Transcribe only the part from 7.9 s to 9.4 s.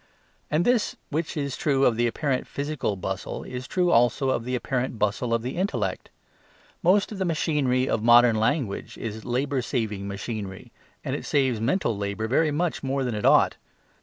modern language is